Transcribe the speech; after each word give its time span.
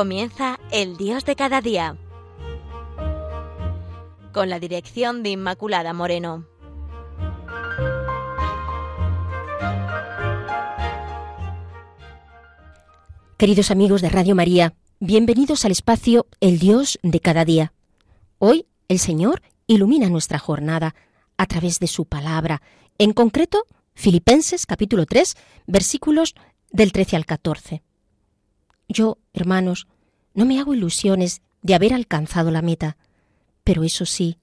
Comienza 0.00 0.58
El 0.72 0.96
Dios 0.96 1.26
de 1.26 1.36
cada 1.36 1.60
día. 1.60 1.94
Con 4.32 4.48
la 4.48 4.58
dirección 4.58 5.22
de 5.22 5.28
Inmaculada 5.28 5.92
Moreno. 5.92 6.46
Queridos 13.36 13.70
amigos 13.70 14.00
de 14.00 14.08
Radio 14.08 14.34
María, 14.34 14.72
bienvenidos 15.00 15.66
al 15.66 15.72
espacio 15.72 16.26
El 16.40 16.58
Dios 16.58 16.98
de 17.02 17.20
cada 17.20 17.44
día. 17.44 17.74
Hoy 18.38 18.64
el 18.88 19.00
Señor 19.00 19.42
ilumina 19.66 20.08
nuestra 20.08 20.38
jornada 20.38 20.94
a 21.36 21.44
través 21.44 21.78
de 21.78 21.88
su 21.88 22.06
palabra, 22.06 22.62
en 22.96 23.12
concreto 23.12 23.66
Filipenses 23.92 24.64
capítulo 24.64 25.04
3, 25.04 25.36
versículos 25.66 26.34
del 26.70 26.90
13 26.90 27.16
al 27.16 27.26
14. 27.26 27.82
Yo, 28.92 29.18
hermanos, 29.32 29.86
no 30.34 30.44
me 30.44 30.58
hago 30.58 30.74
ilusiones 30.74 31.42
de 31.62 31.74
haber 31.74 31.92
alcanzado 31.92 32.50
la 32.50 32.62
meta, 32.62 32.96
pero 33.64 33.84
eso 33.84 34.06
sí, 34.06 34.38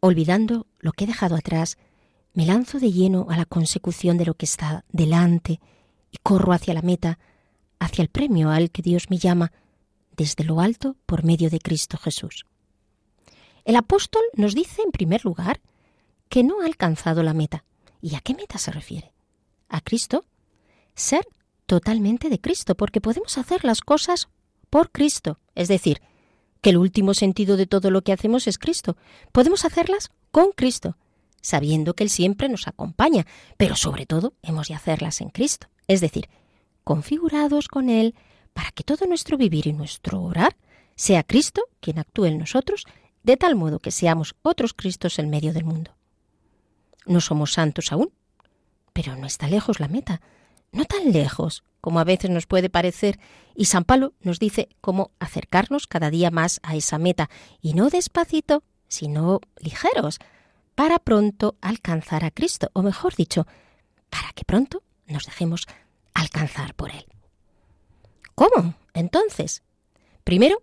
olvidando 0.00 0.66
lo 0.78 0.92
que 0.92 1.04
he 1.04 1.06
dejado 1.06 1.36
atrás, 1.36 1.78
me 2.34 2.46
lanzo 2.46 2.80
de 2.80 2.92
lleno 2.92 3.26
a 3.30 3.36
la 3.36 3.44
consecución 3.44 4.18
de 4.18 4.26
lo 4.26 4.34
que 4.34 4.44
está 4.44 4.84
delante 4.90 5.60
y 6.10 6.18
corro 6.22 6.52
hacia 6.52 6.74
la 6.74 6.82
meta, 6.82 7.18
hacia 7.78 8.02
el 8.02 8.08
premio 8.08 8.50
al 8.50 8.70
que 8.70 8.82
Dios 8.82 9.08
me 9.08 9.18
llama 9.18 9.52
desde 10.16 10.44
lo 10.44 10.60
alto 10.60 10.96
por 11.06 11.24
medio 11.24 11.50
de 11.50 11.60
Cristo 11.60 11.96
Jesús. 11.96 12.44
El 13.64 13.76
apóstol 13.76 14.22
nos 14.34 14.54
dice, 14.54 14.82
en 14.82 14.90
primer 14.90 15.24
lugar, 15.24 15.60
que 16.28 16.42
no 16.44 16.60
ha 16.60 16.66
alcanzado 16.66 17.22
la 17.22 17.34
meta. 17.34 17.64
¿Y 18.02 18.14
a 18.16 18.20
qué 18.20 18.34
meta 18.34 18.58
se 18.58 18.70
refiere? 18.70 19.12
¿A 19.68 19.80
Cristo? 19.80 20.24
Ser 20.94 21.26
totalmente 21.66 22.28
de 22.28 22.40
Cristo, 22.40 22.74
porque 22.74 23.00
podemos 23.00 23.38
hacer 23.38 23.64
las 23.64 23.80
cosas 23.80 24.28
por 24.74 24.90
Cristo, 24.90 25.38
es 25.54 25.68
decir, 25.68 26.02
que 26.60 26.70
el 26.70 26.78
último 26.78 27.14
sentido 27.14 27.56
de 27.56 27.68
todo 27.68 27.92
lo 27.92 28.02
que 28.02 28.12
hacemos 28.12 28.48
es 28.48 28.58
Cristo. 28.58 28.96
Podemos 29.30 29.64
hacerlas 29.64 30.10
con 30.32 30.50
Cristo, 30.50 30.96
sabiendo 31.40 31.94
que 31.94 32.02
Él 32.02 32.10
siempre 32.10 32.48
nos 32.48 32.66
acompaña, 32.66 33.24
pero 33.56 33.76
sobre 33.76 34.04
todo 34.04 34.34
hemos 34.42 34.66
de 34.66 34.74
hacerlas 34.74 35.20
en 35.20 35.28
Cristo, 35.28 35.68
es 35.86 36.00
decir, 36.00 36.28
configurados 36.82 37.68
con 37.68 37.88
Él 37.88 38.16
para 38.52 38.72
que 38.72 38.82
todo 38.82 39.06
nuestro 39.06 39.38
vivir 39.38 39.68
y 39.68 39.72
nuestro 39.72 40.20
orar 40.20 40.56
sea 40.96 41.22
Cristo 41.22 41.62
quien 41.78 42.00
actúe 42.00 42.24
en 42.24 42.38
nosotros, 42.38 42.84
de 43.22 43.36
tal 43.36 43.54
modo 43.54 43.78
que 43.78 43.92
seamos 43.92 44.34
otros 44.42 44.74
Cristos 44.74 45.20
en 45.20 45.30
medio 45.30 45.52
del 45.52 45.66
mundo. 45.66 45.92
No 47.06 47.20
somos 47.20 47.52
santos 47.52 47.92
aún, 47.92 48.10
pero 48.92 49.14
no 49.14 49.28
está 49.28 49.46
lejos 49.46 49.78
la 49.78 49.86
meta, 49.86 50.20
no 50.74 50.84
tan 50.84 51.12
lejos 51.12 51.64
como 51.80 52.00
a 52.00 52.04
veces 52.04 52.30
nos 52.30 52.46
puede 52.46 52.70
parecer, 52.70 53.20
y 53.54 53.66
San 53.66 53.84
Pablo 53.84 54.14
nos 54.20 54.38
dice 54.38 54.70
cómo 54.80 55.10
acercarnos 55.18 55.86
cada 55.86 56.08
día 56.08 56.30
más 56.30 56.58
a 56.62 56.76
esa 56.76 56.98
meta, 56.98 57.28
y 57.60 57.74
no 57.74 57.90
despacito, 57.90 58.62
sino 58.88 59.40
ligeros, 59.58 60.18
para 60.74 60.98
pronto 60.98 61.56
alcanzar 61.60 62.24
a 62.24 62.30
Cristo, 62.30 62.70
o 62.72 62.82
mejor 62.82 63.14
dicho, 63.14 63.46
para 64.08 64.32
que 64.32 64.46
pronto 64.46 64.82
nos 65.06 65.26
dejemos 65.26 65.66
alcanzar 66.14 66.74
por 66.74 66.90
Él. 66.90 67.04
¿Cómo? 68.34 68.74
Entonces, 68.94 69.62
primero, 70.24 70.58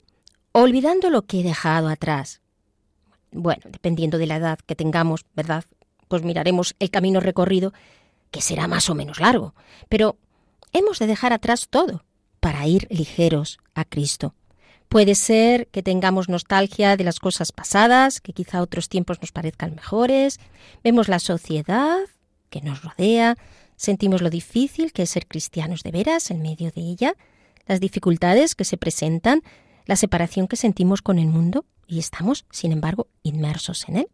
olvidando 0.53 1.11
lo 1.11 1.21
que 1.21 1.41
he 1.41 1.43
dejado 1.43 1.87
atrás. 1.87 2.41
Bueno, 3.31 3.61
dependiendo 3.69 4.17
de 4.17 4.25
la 4.25 4.37
edad 4.37 4.59
que 4.65 4.75
tengamos, 4.75 5.25
¿verdad? 5.35 5.65
Pues 6.07 6.23
miraremos 6.23 6.75
el 6.79 6.89
camino 6.89 7.19
recorrido, 7.19 7.73
que 8.31 8.41
será 8.41 8.67
más 8.67 8.89
o 8.89 8.95
menos 8.95 9.19
largo, 9.19 9.53
pero 9.89 10.17
hemos 10.73 10.99
de 10.99 11.07
dejar 11.07 11.33
atrás 11.33 11.67
todo 11.69 12.03
para 12.39 12.65
ir 12.65 12.87
ligeros 12.89 13.59
a 13.75 13.85
Cristo. 13.85 14.33
Puede 14.89 15.15
ser 15.15 15.67
que 15.67 15.83
tengamos 15.83 16.27
nostalgia 16.27 16.97
de 16.97 17.03
las 17.05 17.19
cosas 17.19 17.51
pasadas, 17.51 18.19
que 18.19 18.33
quizá 18.33 18.61
otros 18.61 18.89
tiempos 18.89 19.21
nos 19.21 19.31
parezcan 19.31 19.75
mejores, 19.75 20.39
vemos 20.83 21.07
la 21.07 21.19
sociedad 21.19 21.99
que 22.49 22.61
nos 22.61 22.83
rodea, 22.83 23.37
sentimos 23.77 24.21
lo 24.21 24.29
difícil 24.29 24.91
que 24.91 25.03
es 25.03 25.09
ser 25.09 25.27
cristianos 25.27 25.83
de 25.83 25.91
veras 25.91 26.29
en 26.29 26.41
medio 26.41 26.71
de 26.71 26.81
ella, 26.81 27.15
las 27.67 27.79
dificultades 27.79 28.53
que 28.53 28.65
se 28.65 28.77
presentan, 28.77 29.43
la 29.85 29.95
separación 29.95 30.47
que 30.47 30.57
sentimos 30.57 31.01
con 31.01 31.19
el 31.19 31.27
mundo 31.27 31.65
y 31.87 31.99
estamos, 31.99 32.45
sin 32.51 32.71
embargo, 32.71 33.07
inmersos 33.23 33.87
en 33.87 33.97
él. 33.97 34.07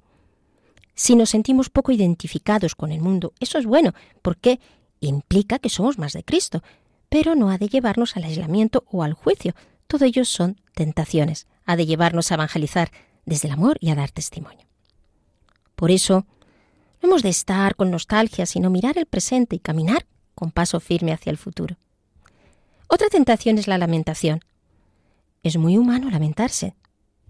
Si 0.98 1.16
nos 1.16 1.30
sentimos 1.30 1.70
poco 1.70 1.92
identificados 1.92 2.74
con 2.74 2.92
el 2.92 3.02
mundo, 3.02 3.32
eso 3.40 3.60
es 3.60 3.68
bueno, 3.68 3.94
porque 4.24 4.60
implica 5.00 5.60
que 5.60 5.70
somos 5.70 6.00
más 6.00 6.14
de 6.14 6.24
Cristo, 6.24 6.64
pero 7.08 7.36
no 7.36 7.52
ha 7.52 7.60
de 7.60 7.68
llevarnos 7.68 8.18
al 8.18 8.24
aislamiento 8.24 8.84
o 8.92 9.04
al 9.04 9.14
juicio. 9.14 9.54
Todo 9.86 10.06
ello 10.06 10.26
son 10.26 10.60
tentaciones. 10.74 11.46
Ha 11.68 11.76
de 11.76 11.86
llevarnos 11.86 12.32
a 12.32 12.34
evangelizar 12.34 12.92
desde 13.28 13.48
el 13.48 13.54
amor 13.54 13.78
y 13.80 13.92
a 13.92 13.96
dar 13.96 14.10
testimonio. 14.10 14.66
Por 15.76 15.92
eso, 15.92 16.26
no 17.04 17.10
hemos 17.10 17.22
de 17.22 17.30
estar 17.30 17.76
con 17.76 17.92
nostalgia, 17.92 18.48
sino 18.48 18.72
mirar 18.72 18.98
el 18.98 19.06
presente 19.06 19.56
y 19.56 19.60
caminar 19.60 20.08
con 20.34 20.50
paso 20.50 20.80
firme 20.80 21.14
hacia 21.14 21.30
el 21.30 21.38
futuro. 21.38 21.78
Otra 22.88 23.10
tentación 23.10 23.60
es 23.60 23.68
la 23.68 23.78
lamentación. 23.78 24.40
Es 25.44 25.58
muy 25.58 25.78
humano 25.78 26.10
lamentarse. 26.10 26.74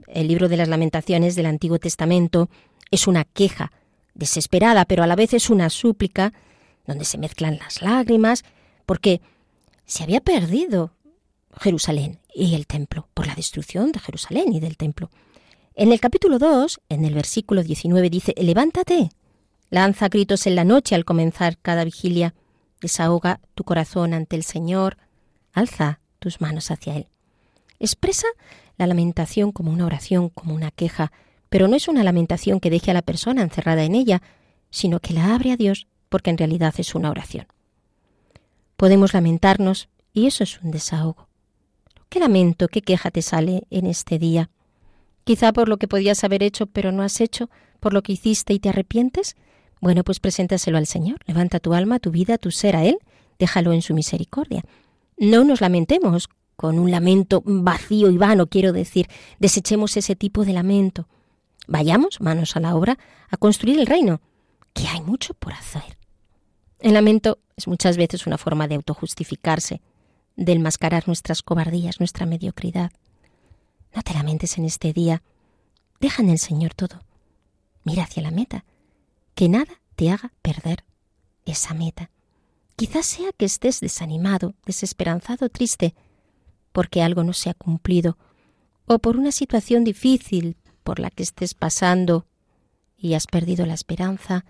El 0.07 0.29
libro 0.29 0.47
de 0.47 0.55
las 0.55 0.69
lamentaciones 0.69 1.35
del 1.35 1.47
Antiguo 1.47 1.79
Testamento 1.79 2.49
es 2.91 3.07
una 3.07 3.23
queja 3.23 3.71
desesperada, 4.13 4.85
pero 4.85 5.03
a 5.03 5.07
la 5.07 5.15
vez 5.15 5.33
es 5.33 5.49
una 5.49 5.69
súplica 5.69 6.33
donde 6.85 7.05
se 7.05 7.17
mezclan 7.17 7.57
las 7.57 7.81
lágrimas, 7.81 8.43
porque 8.85 9.21
se 9.85 10.03
había 10.03 10.21
perdido 10.21 10.93
Jerusalén 11.59 12.19
y 12.33 12.55
el 12.55 12.67
templo 12.67 13.07
por 13.13 13.27
la 13.27 13.35
destrucción 13.35 13.91
de 13.91 13.99
Jerusalén 13.99 14.53
y 14.53 14.59
del 14.59 14.77
templo. 14.77 15.09
En 15.75 15.91
el 15.91 15.99
capítulo 15.99 16.39
2, 16.39 16.81
en 16.89 17.05
el 17.05 17.13
versículo 17.13 17.63
19 17.63 18.09
dice, 18.09 18.33
levántate, 18.37 19.09
lanza 19.69 20.07
gritos 20.07 20.47
en 20.47 20.55
la 20.55 20.63
noche 20.63 20.95
al 20.95 21.05
comenzar 21.05 21.57
cada 21.57 21.83
vigilia, 21.83 22.33
desahoga 22.81 23.41
tu 23.53 23.63
corazón 23.63 24.13
ante 24.13 24.35
el 24.35 24.43
Señor, 24.43 24.97
alza 25.53 25.99
tus 26.19 26.41
manos 26.41 26.71
hacia 26.71 26.95
Él. 26.95 27.07
Expresa 27.79 28.27
la 28.77 28.87
lamentación 28.87 29.51
como 29.51 29.71
una 29.71 29.85
oración, 29.85 30.29
como 30.29 30.55
una 30.55 30.71
queja, 30.71 31.11
pero 31.49 31.67
no 31.67 31.75
es 31.75 31.87
una 31.87 32.03
lamentación 32.03 32.59
que 32.59 32.69
deje 32.69 32.91
a 32.91 32.93
la 32.93 33.01
persona 33.01 33.41
encerrada 33.41 33.83
en 33.83 33.95
ella, 33.95 34.21
sino 34.69 34.99
que 34.99 35.13
la 35.13 35.33
abre 35.33 35.51
a 35.51 35.57
Dios, 35.57 35.87
porque 36.09 36.29
en 36.29 36.37
realidad 36.37 36.73
es 36.77 36.95
una 36.95 37.09
oración. 37.09 37.47
Podemos 38.75 39.13
lamentarnos, 39.13 39.89
y 40.13 40.27
eso 40.27 40.43
es 40.43 40.61
un 40.61 40.71
desahogo. 40.71 41.27
¿Qué 42.09 42.19
lamento, 42.19 42.67
qué 42.67 42.81
queja 42.81 43.11
te 43.11 43.21
sale 43.21 43.63
en 43.69 43.85
este 43.85 44.17
día? 44.17 44.49
Quizá 45.23 45.51
por 45.51 45.67
lo 45.67 45.77
que 45.77 45.87
podías 45.87 46.23
haber 46.23 46.41
hecho 46.41 46.67
pero 46.67 46.91
no 46.91 47.03
has 47.03 47.19
hecho, 47.19 47.49
por 47.79 47.93
lo 47.93 48.01
que 48.01 48.13
hiciste 48.13 48.53
y 48.53 48.59
te 48.59 48.69
arrepientes. 48.69 49.35
Bueno, 49.81 50.03
pues 50.03 50.19
preséntaselo 50.19 50.77
al 50.77 50.87
Señor, 50.87 51.19
levanta 51.27 51.59
tu 51.59 51.73
alma, 51.73 51.99
tu 51.99 52.11
vida, 52.11 52.37
tu 52.37 52.49
ser 52.49 52.75
a 52.75 52.85
Él, 52.85 52.97
déjalo 53.37 53.73
en 53.73 53.81
su 53.81 53.93
misericordia. 53.93 54.63
No 55.17 55.43
nos 55.43 55.61
lamentemos 55.61 56.29
con 56.55 56.79
un 56.79 56.89
lamento 56.91 57.43
vacío 57.45 58.09
y 58.09 58.17
vano, 58.17 58.47
quiero 58.47 58.73
decir, 58.73 59.07
desechemos 59.39 59.97
ese 59.97 60.15
tipo 60.15 60.45
de 60.45 60.53
lamento. 60.53 61.07
Vayamos, 61.67 62.21
manos 62.21 62.55
a 62.55 62.59
la 62.59 62.75
obra, 62.75 62.97
a 63.29 63.37
construir 63.37 63.79
el 63.79 63.85
reino, 63.85 64.21
que 64.73 64.87
hay 64.87 65.01
mucho 65.01 65.33
por 65.33 65.53
hacer. 65.53 65.97
El 66.79 66.93
lamento 66.93 67.39
es 67.55 67.67
muchas 67.67 67.97
veces 67.97 68.25
una 68.25 68.37
forma 68.37 68.67
de 68.67 68.75
autojustificarse, 68.75 69.81
de 70.35 70.53
enmascarar 70.53 71.07
nuestras 71.07 71.41
cobardías, 71.41 71.99
nuestra 71.99 72.25
mediocridad. 72.25 72.91
No 73.93 74.01
te 74.03 74.13
lamentes 74.13 74.57
en 74.57 74.65
este 74.65 74.93
día. 74.93 75.23
Deja 75.99 76.21
en 76.21 76.29
el 76.29 76.39
Señor 76.39 76.73
todo. 76.73 77.01
Mira 77.83 78.03
hacia 78.03 78.21
la 78.21 78.31
meta. 78.31 78.63
Que 79.33 79.49
nada 79.49 79.81
te 79.95 80.11
haga 80.11 80.31
perder 80.41 80.85
esa 81.45 81.73
meta. 81.73 82.11
Quizás 82.75 83.07
sea 83.07 83.31
que 83.35 83.45
estés 83.45 83.79
desanimado, 83.79 84.53
desesperanzado, 84.65 85.49
triste, 85.49 85.95
porque 86.71 87.01
algo 87.01 87.23
no 87.23 87.33
se 87.33 87.49
ha 87.49 87.55
cumplido, 87.55 88.17
o 88.85 88.99
por 88.99 89.17
una 89.17 89.31
situación 89.31 89.83
difícil 89.83 90.57
por 90.87 90.99
la 90.99 91.09
que 91.09 91.21
estés 91.21 91.53
pasando 91.53 92.25
y 92.97 93.15
has 93.15 93.27
perdido 93.27 93.65
la 93.65 93.73
esperanza, 93.73 94.45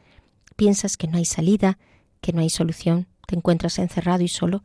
piensas 0.55 0.95
que 0.95 1.07
no 1.07 1.17
hay 1.17 1.25
salida, 1.25 1.79
que 2.21 2.31
no 2.31 2.41
hay 2.41 2.51
solución, 2.51 3.07
te 3.25 3.35
encuentras 3.35 3.79
encerrado 3.79 4.21
y 4.21 4.27
solo. 4.27 4.63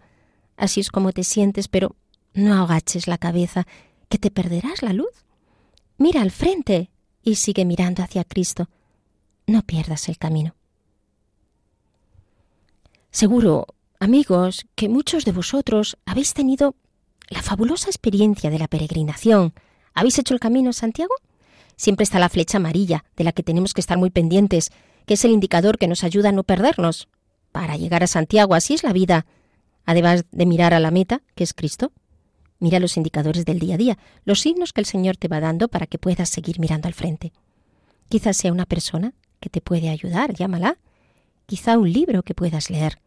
Así 0.59 0.81
es 0.81 0.91
como 0.91 1.13
te 1.13 1.25
sientes, 1.25 1.69
pero 1.69 1.97
no 2.35 2.63
agaches 2.63 3.07
la 3.09 3.17
cabeza, 3.17 3.67
que 4.11 4.19
te 4.19 4.31
perderás 4.31 4.83
la 4.83 4.93
luz. 4.93 5.25
Mira 5.97 6.21
al 6.21 6.31
frente 6.31 6.91
y 7.23 7.37
sigue 7.37 7.65
mirando 7.65 8.03
hacia 8.03 8.25
Cristo. 8.25 8.69
No 9.47 9.63
pierdas 9.63 10.11
el 10.11 10.19
camino. 10.19 10.55
Seguro, 13.11 13.67
amigos, 13.99 14.67
que 14.75 14.91
muchos 14.91 15.25
de 15.25 15.33
vosotros 15.33 15.97
habéis 16.05 16.35
tenido 16.35 16.75
la 17.31 17.41
fabulosa 17.41 17.89
experiencia 17.89 18.51
de 18.51 18.59
la 18.59 18.69
peregrinación. 18.69 19.55
¿Habéis 19.95 20.19
hecho 20.19 20.35
el 20.35 20.41
camino 20.41 20.75
Santiago? 20.75 21.15
Siempre 21.83 22.05
está 22.05 22.21
la 22.21 22.29
flecha 22.29 22.59
amarilla, 22.59 23.05
de 23.17 23.25
la 23.25 23.33
que 23.33 23.43
tenemos 23.43 23.75
que 23.75 23.81
estar 23.81 23.99
muy 23.99 24.11
pendientes, 24.11 24.71
que 25.05 25.15
es 25.15 25.25
el 25.25 25.33
indicador 25.33 25.79
que 25.79 25.89
nos 25.89 26.05
ayuda 26.05 26.29
a 26.29 26.33
no 26.33 26.45
perdernos. 26.45 27.09
Para 27.51 27.77
llegar 27.77 28.05
a 28.05 28.07
Santiago, 28.07 28.55
así 28.55 28.75
es 28.75 28.85
la 28.85 28.93
vida, 28.93 29.27
además 29.85 30.25
de 30.31 30.47
mirar 30.47 30.75
a 30.75 30.79
la 30.79 30.93
meta, 30.93 31.23
que 31.35 31.43
es 31.43 31.53
Cristo. 31.53 31.91
Mira 32.61 32.79
los 32.79 32.97
indicadores 32.97 33.45
del 33.45 33.59
día 33.59 33.75
a 33.75 33.79
día, 33.79 33.99
los 34.25 34.39
signos 34.39 34.73
que 34.73 34.81
el 34.81 34.87
Señor 34.87 35.17
te 35.17 35.27
va 35.27 35.41
dando 35.41 35.67
para 35.67 35.89
que 35.89 35.99
puedas 35.99 36.29
seguir 36.29 36.61
mirando 36.61 36.87
al 36.87 36.95
frente. 36.95 37.33
Quizás 38.09 38.37
sea 38.37 38.53
una 38.53 38.67
persona 38.67 39.13
que 39.41 39.51
te 39.51 39.61
puede 39.61 39.89
ayudar, 39.89 40.35
llámala. 40.35 40.79
Quizá 41.47 41.79
un 41.79 41.93
libro 41.93 42.23
que 42.23 42.37
puedas 42.37 42.71
leer. 42.71 43.01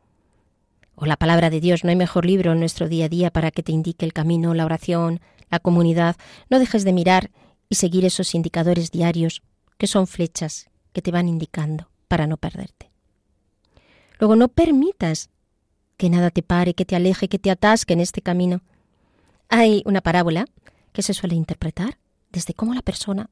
O 0.96 1.06
la 1.06 1.16
palabra 1.16 1.50
de 1.50 1.62
Dios, 1.62 1.86
no 1.86 1.92
hay 1.92 1.96
mejor 1.96 2.26
libro 2.26 2.52
en 2.52 2.60
nuestro 2.60 2.90
día 2.90 3.06
a 3.06 3.10
día 3.10 3.32
para 3.32 3.52
que 3.52 3.64
te 3.64 3.72
indique 3.72 4.06
el 4.06 4.12
camino, 4.12 4.54
la 4.54 4.66
oración, 4.66 5.22
la 5.50 5.60
comunidad. 5.60 6.18
No 6.50 6.60
dejes 6.60 6.84
de 6.84 6.92
mirar 6.92 7.32
y 7.70 7.76
seguir 7.76 8.06
esos 8.06 8.36
indicadores 8.36 8.92
diarios, 8.92 9.42
que 9.78 9.88
son 9.88 10.08
flechas 10.08 10.70
que 10.94 11.02
te 11.02 11.12
van 11.12 11.28
indicando 11.28 11.90
para 12.08 12.28
no 12.28 12.38
perderte. 12.38 12.90
Luego 14.20 14.36
no 14.36 14.48
permitas 14.48 15.30
que 15.98 16.10
nada 16.10 16.30
te 16.32 16.44
pare, 16.44 16.74
que 16.74 16.86
te 16.86 16.96
aleje, 16.96 17.28
que 17.28 17.40
te 17.40 17.52
atasque 17.52 17.94
en 17.94 18.00
este 18.00 18.22
camino. 18.22 18.62
Hay 19.50 19.84
una 19.86 20.02
parábola 20.02 20.46
que 20.94 21.02
se 21.02 21.14
suele 21.14 21.36
interpretar 21.36 21.98
desde 22.32 22.54
cómo 22.54 22.74
la 22.74 22.82
persona 22.82 23.30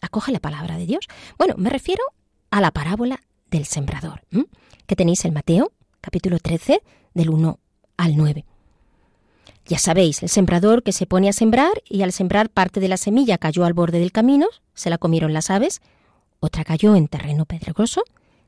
acoge 0.00 0.32
la 0.32 0.40
palabra 0.40 0.76
de 0.76 0.86
Dios. 0.86 1.06
Bueno, 1.38 1.54
me 1.56 1.70
refiero 1.70 2.02
a 2.50 2.60
la 2.60 2.70
parábola 2.70 3.20
del 3.50 3.64
sembrador, 3.64 4.22
que 4.86 4.96
tenéis 4.96 5.24
en 5.24 5.34
Mateo, 5.34 5.72
capítulo 6.00 6.38
13, 6.38 6.82
del 7.14 7.30
1 7.30 7.58
al 7.96 8.16
9. 8.16 8.44
Ya 9.68 9.78
sabéis, 9.78 10.22
el 10.22 10.30
sembrador 10.30 10.82
que 10.82 10.92
se 10.92 11.04
pone 11.04 11.28
a 11.28 11.34
sembrar 11.34 11.82
y 11.84 12.00
al 12.00 12.12
sembrar 12.12 12.48
parte 12.48 12.80
de 12.80 12.88
la 12.88 12.96
semilla 12.96 13.36
cayó 13.36 13.66
al 13.66 13.74
borde 13.74 13.98
del 13.98 14.12
camino, 14.12 14.46
se 14.72 14.88
la 14.88 14.96
comieron 14.96 15.34
las 15.34 15.50
aves, 15.50 15.82
otra 16.40 16.64
cayó 16.64 16.96
en 16.96 17.06
terreno 17.06 17.44
pedregoso, 17.44 18.02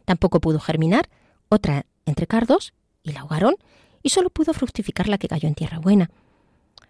tampoco 0.06 0.40
pudo 0.40 0.60
germinar, 0.60 1.10
otra 1.50 1.84
entre 2.06 2.26
cardos 2.26 2.72
y 3.02 3.12
la 3.12 3.20
ahogaron, 3.20 3.56
y 4.02 4.08
solo 4.08 4.30
pudo 4.30 4.54
fructificar 4.54 5.08
la 5.08 5.18
que 5.18 5.28
cayó 5.28 5.46
en 5.46 5.54
tierra 5.54 5.78
buena. 5.78 6.10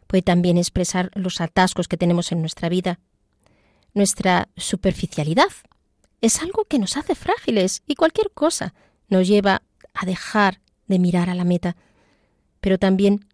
Puede 0.06 0.22
también 0.22 0.58
expresar 0.58 1.10
los 1.14 1.40
atascos 1.40 1.88
que 1.88 1.96
tenemos 1.96 2.30
en 2.30 2.40
nuestra 2.40 2.68
vida. 2.68 3.00
Nuestra 3.94 4.48
superficialidad 4.56 5.50
es 6.20 6.40
algo 6.40 6.66
que 6.66 6.78
nos 6.78 6.96
hace 6.96 7.16
frágiles 7.16 7.82
y 7.84 7.96
cualquier 7.96 8.30
cosa 8.30 8.74
nos 9.08 9.26
lleva 9.26 9.62
a 9.92 10.06
dejar 10.06 10.60
de 10.86 11.00
mirar 11.00 11.30
a 11.30 11.34
la 11.34 11.44
meta. 11.44 11.74
Pero 12.60 12.78
también 12.78 13.26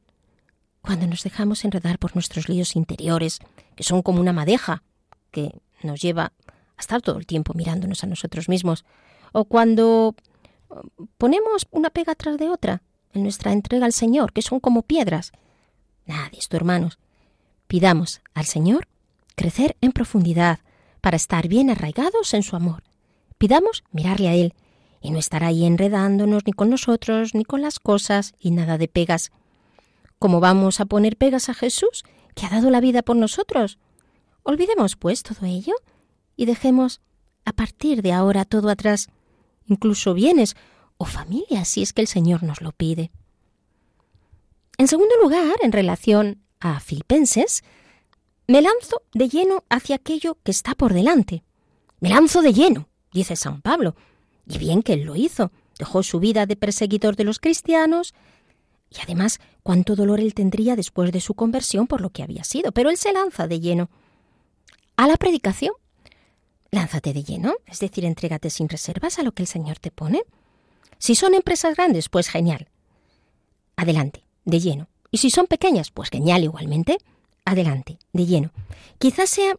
cuando 0.87 1.09
nos 1.09 1.25
dejamos 1.25 1.65
enredar 1.65 1.99
por 1.99 2.15
nuestros 2.15 2.49
líos 2.49 2.77
interiores, 2.77 3.41
que 3.75 3.83
son 3.83 4.03
como 4.03 4.21
una 4.21 4.33
madeja 4.33 4.85
que 5.33 5.61
nos 5.83 6.01
lleva 6.01 6.33
a 6.77 6.81
estar 6.81 7.03
todo 7.03 7.19
el 7.19 7.27
tiempo 7.27 7.53
mirándonos 7.55 8.05
a 8.05 8.07
nosotros 8.07 8.49
mismos, 8.49 8.85
o 9.33 9.45
cuando 9.45 10.15
ponemos 11.19 11.67
una 11.73 11.91
pega 11.91 12.15
tras 12.15 12.39
de 12.39 12.49
otra 12.49 12.83
en 13.13 13.25
nuestra 13.25 13.53
entrega 13.53 13.85
al 13.85 13.93
Señor, 13.93 14.33
que 14.33 14.43
son 14.43 14.61
como 14.61 14.83
piedras. 14.83 15.33
Nada 16.07 16.31
esto, 16.33 16.57
hermanos. 16.57 16.99
Pidamos 17.67 18.21
al 18.35 18.45
Señor 18.45 18.87
crecer 19.35 19.77
en 19.81 19.91
profundidad 19.93 20.61
para 21.01 21.17
estar 21.17 21.49
bien 21.49 21.69
arraigados 21.69 22.33
en 22.33 22.45
su 22.45 22.55
amor. 22.55 22.85
Pidamos 23.39 23.85
mirarle 23.91 24.29
a 24.29 24.35
Él 24.35 24.55
y 25.01 25.11
no 25.11 25.19
estar 25.19 25.43
ahí 25.43 25.65
enredándonos 25.65 26.45
ni 26.47 26.53
con 26.53 26.71
nosotros 26.71 27.35
ni 27.35 27.45
con 27.45 27.61
las 27.61 27.81
cosas 27.81 28.35
y 28.39 28.53
nada 28.53 28.79
de 28.79 28.89
pegas. 28.89 29.33
¿Cómo 30.19 30.41
vamos 30.41 30.81
a 30.81 30.87
poner 30.87 31.17
pegas 31.17 31.49
a 31.49 31.55
Jesús, 31.55 32.05
que 32.35 32.47
ha 32.47 32.51
dado 32.51 32.71
la 32.71 32.81
vida 32.81 33.03
por 33.03 33.17
nosotros? 33.17 33.79
Olvidemos, 34.43 34.97
pues, 34.97 35.23
todo 35.23 35.47
ello 35.47 35.75
y 36.37 36.47
dejemos 36.47 37.01
a 37.45 37.53
partir 37.53 38.03
de 38.03 38.13
ahora 38.13 38.45
todo 38.45 38.69
atrás 38.69 39.09
incluso 39.67 40.15
bienes 40.15 40.57
o 40.99 41.05
familias, 41.05 41.69
si 41.69 41.83
es 41.83 41.93
que 41.93 42.01
el 42.01 42.07
Señor 42.07 42.43
nos 42.43 42.61
lo 42.61 42.73
pide. 42.73 43.11
En 44.79 44.89
segundo 44.89 45.15
lugar, 45.23 45.57
en 45.63 45.73
relación 45.73 46.43
a 46.61 46.81
Filipenses, 46.81 47.65
me 48.47 48.63
lanzo 48.63 49.03
de 49.13 49.29
lleno 49.29 49.65
hacia 49.69 49.97
aquello 49.97 50.39
que 50.43 50.51
está 50.51 50.75
por 50.75 50.95
delante. 50.95 51.43
Me 52.01 52.11
lanzo 52.11 52.43
de 52.43 52.53
lleno, 52.53 52.89
dice 53.13 53.37
San 53.37 53.61
Pablo, 53.61 53.97
y 54.47 54.59
bien 54.59 54.83
que 54.83 54.93
él 54.93 55.03
lo 55.03 55.17
hizo. 55.17 55.51
Dejó 55.79 56.03
su 56.03 56.21
vida 56.21 56.47
de 56.47 56.57
perseguidor 56.57 57.17
de 57.17 57.25
los 57.25 57.39
cristianos, 57.39 58.15
y 58.91 59.01
además 59.03 59.41
cuánto 59.63 59.97
dolor 59.97 60.21
él 60.21 60.35
tendría 60.35 60.77
después 60.77 61.13
de 61.13 61.21
su 61.21 61.35
conversión 61.35 61.87
por 61.87 62.01
lo 62.01 62.11
que 62.11 62.23
había 62.23 62.45
sido, 62.45 62.73
pero 62.73 62.91
él 62.91 62.97
se 62.97 63.13
lanza 63.13 63.47
de 63.47 63.61
lleno 63.61 63.91
a 64.97 65.07
la 65.07 65.17
predicación 65.17 65.73
lánzate 66.77 67.13
de 67.13 67.25
lleno, 67.25 67.55
es 67.67 67.81
decir, 67.81 68.05
entrégate 68.05 68.51
sin 68.51 68.69
reservas 68.69 69.19
a 69.19 69.23
lo 69.23 69.33
que 69.33 69.43
el 69.43 69.47
Señor 69.47 69.79
te 69.79 69.91
pone. 69.91 70.23
Si 70.99 71.15
son 71.15 71.35
empresas 71.35 71.75
grandes, 71.75 72.09
pues 72.09 72.29
genial. 72.29 72.69
Adelante, 73.77 74.25
de 74.45 74.61
lleno. 74.61 74.89
Y 75.11 75.19
si 75.19 75.31
son 75.31 75.47
pequeñas, 75.47 75.91
pues 75.91 76.11
genial 76.11 76.45
igualmente. 76.45 76.99
Adelante, 77.45 77.99
de 78.13 78.27
lleno. 78.27 78.51
Quizás 78.99 79.31
sea, 79.31 79.57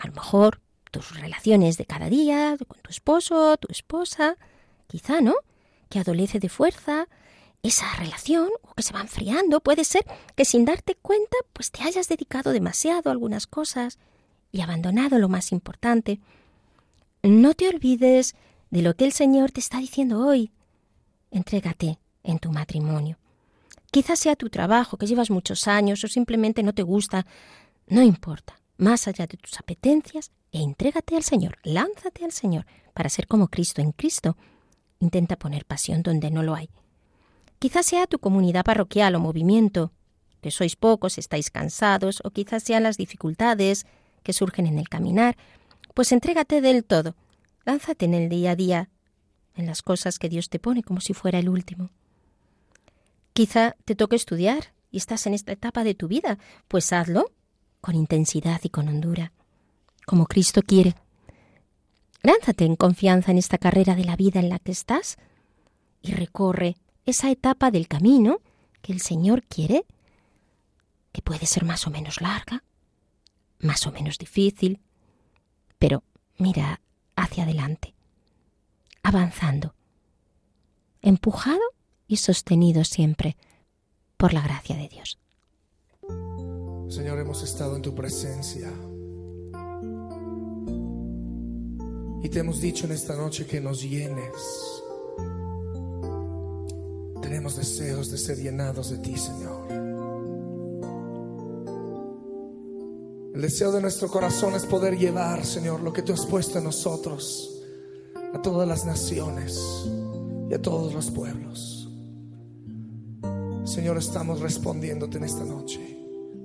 a 0.00 0.06
lo 0.06 0.12
mejor, 0.12 0.60
tus 0.90 1.20
relaciones 1.20 1.76
de 1.76 1.86
cada 1.86 2.08
día, 2.08 2.56
con 2.66 2.80
tu 2.80 2.90
esposo, 2.90 3.56
tu 3.58 3.68
esposa, 3.70 4.36
quizá, 4.86 5.20
¿no? 5.20 5.34
Que 5.88 5.98
adolece 5.98 6.40
de 6.40 6.48
fuerza, 6.48 7.06
esa 7.66 7.92
relación 7.96 8.48
o 8.62 8.74
que 8.74 8.82
se 8.82 8.92
va 8.92 9.00
enfriando. 9.00 9.60
Puede 9.60 9.84
ser 9.84 10.04
que 10.34 10.44
sin 10.44 10.64
darte 10.64 10.94
cuenta, 10.94 11.36
pues 11.52 11.70
te 11.70 11.82
hayas 11.82 12.08
dedicado 12.08 12.52
demasiado 12.52 13.10
a 13.10 13.12
algunas 13.12 13.46
cosas 13.46 13.98
y 14.52 14.60
abandonado 14.60 15.18
lo 15.18 15.28
más 15.28 15.52
importante. 15.52 16.20
No 17.22 17.54
te 17.54 17.68
olvides 17.68 18.34
de 18.70 18.82
lo 18.82 18.94
que 18.94 19.04
el 19.04 19.12
Señor 19.12 19.50
te 19.50 19.60
está 19.60 19.78
diciendo 19.78 20.26
hoy. 20.26 20.52
Entrégate 21.30 21.98
en 22.22 22.38
tu 22.38 22.50
matrimonio. 22.52 23.18
Quizás 23.90 24.18
sea 24.18 24.36
tu 24.36 24.50
trabajo, 24.50 24.96
que 24.96 25.06
llevas 25.06 25.30
muchos 25.30 25.68
años 25.68 26.02
o 26.04 26.08
simplemente 26.08 26.62
no 26.62 26.72
te 26.72 26.82
gusta. 26.82 27.26
No 27.86 28.02
importa. 28.02 28.60
Más 28.78 29.08
allá 29.08 29.26
de 29.26 29.38
tus 29.38 29.58
apetencias, 29.58 30.32
e 30.52 30.60
entrégate 30.60 31.16
al 31.16 31.22
Señor, 31.22 31.58
lánzate 31.62 32.24
al 32.24 32.32
Señor 32.32 32.66
para 32.92 33.08
ser 33.08 33.26
como 33.26 33.48
Cristo 33.48 33.80
en 33.80 33.92
Cristo. 33.92 34.36
Intenta 35.00 35.36
poner 35.36 35.64
pasión 35.64 36.02
donde 36.02 36.30
no 36.30 36.42
lo 36.42 36.54
hay. 36.54 36.68
Quizás 37.66 37.86
sea 37.86 38.06
tu 38.06 38.20
comunidad 38.20 38.64
parroquial 38.64 39.16
o 39.16 39.18
movimiento, 39.18 39.90
que 40.40 40.52
sois 40.52 40.76
pocos, 40.76 41.18
estáis 41.18 41.50
cansados, 41.50 42.22
o 42.22 42.30
quizás 42.30 42.62
sean 42.62 42.84
las 42.84 42.96
dificultades 42.96 43.86
que 44.22 44.32
surgen 44.32 44.68
en 44.68 44.78
el 44.78 44.88
caminar, 44.88 45.36
pues 45.92 46.12
entrégate 46.12 46.60
del 46.60 46.84
todo. 46.84 47.16
Lánzate 47.64 48.04
en 48.04 48.14
el 48.14 48.28
día 48.28 48.52
a 48.52 48.54
día, 48.54 48.88
en 49.56 49.66
las 49.66 49.82
cosas 49.82 50.20
que 50.20 50.28
Dios 50.28 50.48
te 50.48 50.60
pone 50.60 50.84
como 50.84 51.00
si 51.00 51.12
fuera 51.12 51.40
el 51.40 51.48
último. 51.48 51.90
Quizá 53.32 53.74
te 53.84 53.96
toque 53.96 54.14
estudiar 54.14 54.72
y 54.92 54.98
estás 54.98 55.26
en 55.26 55.34
esta 55.34 55.50
etapa 55.50 55.82
de 55.82 55.96
tu 55.96 56.06
vida, 56.06 56.38
pues 56.68 56.92
hazlo 56.92 57.32
con 57.80 57.96
intensidad 57.96 58.60
y 58.62 58.68
con 58.68 58.86
hondura, 58.86 59.32
como 60.06 60.26
Cristo 60.26 60.62
quiere. 60.62 60.94
Lánzate 62.22 62.64
en 62.64 62.76
confianza 62.76 63.32
en 63.32 63.38
esta 63.38 63.58
carrera 63.58 63.96
de 63.96 64.04
la 64.04 64.14
vida 64.14 64.38
en 64.38 64.50
la 64.50 64.60
que 64.60 64.70
estás 64.70 65.16
y 66.00 66.12
recorre 66.12 66.76
esa 67.06 67.30
etapa 67.30 67.70
del 67.70 67.88
camino 67.88 68.40
que 68.82 68.92
el 68.92 69.00
Señor 69.00 69.44
quiere, 69.44 69.86
que 71.12 71.22
puede 71.22 71.46
ser 71.46 71.64
más 71.64 71.86
o 71.86 71.90
menos 71.90 72.20
larga, 72.20 72.62
más 73.60 73.86
o 73.86 73.92
menos 73.92 74.18
difícil, 74.18 74.80
pero 75.78 76.02
mira 76.36 76.80
hacia 77.14 77.44
adelante, 77.44 77.94
avanzando, 79.02 79.74
empujado 81.00 81.62
y 82.06 82.18
sostenido 82.18 82.84
siempre 82.84 83.36
por 84.16 84.32
la 84.34 84.42
gracia 84.42 84.76
de 84.76 84.88
Dios. 84.88 85.18
Señor, 86.88 87.18
hemos 87.18 87.42
estado 87.42 87.76
en 87.76 87.82
tu 87.82 87.94
presencia 87.94 88.70
y 92.22 92.28
te 92.28 92.40
hemos 92.40 92.60
dicho 92.60 92.86
en 92.86 92.92
esta 92.92 93.16
noche 93.16 93.46
que 93.46 93.60
nos 93.60 93.82
llenes. 93.82 94.82
Tenemos 97.26 97.56
deseos 97.56 98.08
de 98.12 98.18
ser 98.18 98.38
llenados 98.38 98.90
de 98.90 98.98
ti, 98.98 99.16
Señor. 99.16 99.66
El 103.34 103.42
deseo 103.42 103.72
de 103.72 103.80
nuestro 103.80 104.06
corazón 104.06 104.54
es 104.54 104.64
poder 104.64 104.96
llevar, 104.96 105.44
Señor, 105.44 105.80
lo 105.80 105.92
que 105.92 106.02
tú 106.02 106.12
has 106.12 106.24
puesto 106.24 106.58
en 106.58 106.64
nosotros 106.64 107.64
a 108.32 108.40
todas 108.40 108.68
las 108.68 108.86
naciones 108.86 109.60
y 110.48 110.54
a 110.54 110.62
todos 110.62 110.94
los 110.94 111.10
pueblos. 111.10 111.90
Señor, 113.64 113.98
estamos 113.98 114.38
respondiéndote 114.38 115.18
en 115.18 115.24
esta 115.24 115.44
noche. 115.44 115.80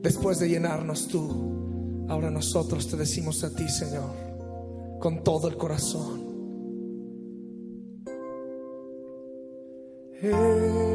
Después 0.01 0.39
de 0.39 0.49
llenarnos 0.49 1.07
tú, 1.07 2.07
ahora 2.09 2.31
nosotros 2.31 2.87
te 2.87 2.97
decimos 2.97 3.43
a 3.43 3.53
ti, 3.53 3.69
Señor, 3.69 4.97
con 4.99 5.23
todo 5.23 5.47
el 5.47 5.57
corazón. 5.57 6.30
Las 10.21 10.90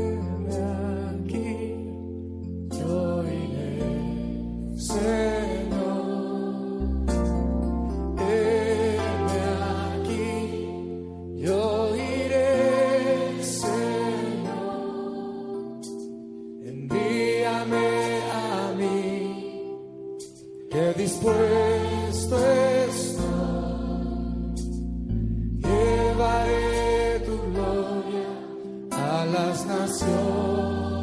naciones. 29.66 30.95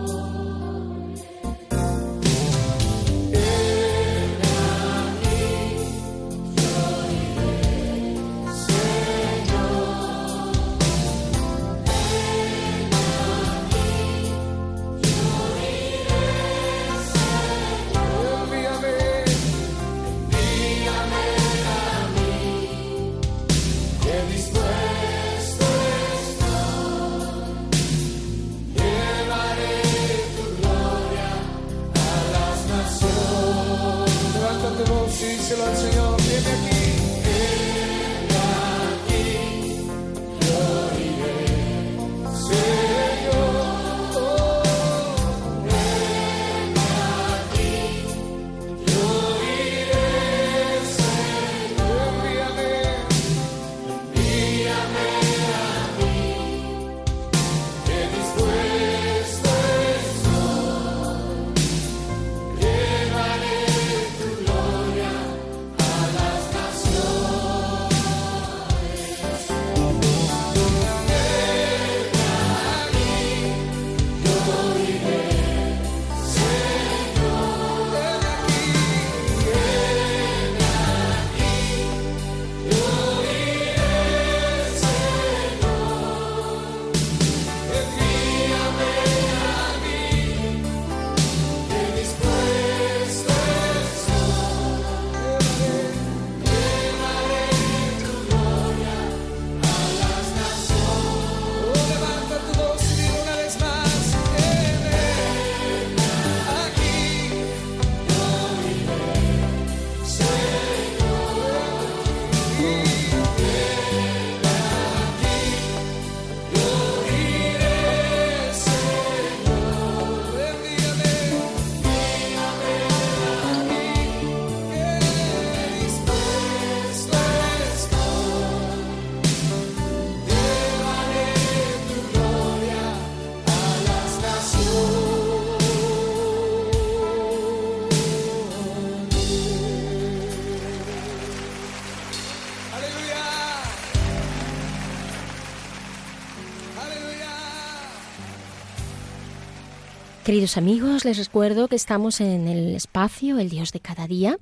Queridos 150.33 150.57
amigos, 150.57 151.05
les 151.05 151.19
recuerdo 151.19 151.67
que 151.67 151.75
estamos 151.75 152.19
en 152.19 152.47
el 152.47 152.75
espacio 152.75 153.37
El 153.37 153.51
Dios 153.51 153.71
de 153.71 153.79
cada 153.79 154.07
día, 154.07 154.39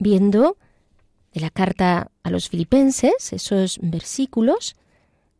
viendo 0.00 0.56
de 1.32 1.40
la 1.40 1.50
carta 1.50 2.10
a 2.24 2.30
los 2.30 2.48
filipenses 2.48 3.32
esos 3.32 3.78
versículos 3.80 4.74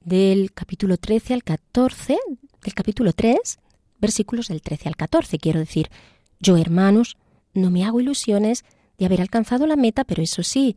del 0.00 0.52
capítulo 0.52 0.97
13 0.97 1.35
al 1.35 1.42
14, 1.42 2.18
del 2.62 2.73
capítulo 2.75 3.12
3, 3.12 3.59
versículos 4.00 4.47
del 4.47 4.62
13 4.62 4.90
al 4.90 4.94
14. 4.94 5.38
Quiero 5.40 5.59
decir, 5.59 5.90
yo 6.38 6.56
hermanos, 6.56 7.16
no 7.52 7.73
me 7.73 7.85
hago 7.85 8.00
ilusiones 8.00 8.64
de 8.97 9.06
haber 9.06 9.20
alcanzado 9.20 9.66
la 9.66 9.75
meta, 9.75 10.04
pero 10.04 10.23
eso 10.23 10.44
sí, 10.44 10.76